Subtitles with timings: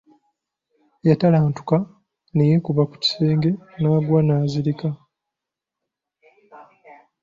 [1.07, 1.77] Yatalantuka
[2.33, 4.89] ne yeekuba ku kisenge n'agwa n'azirika.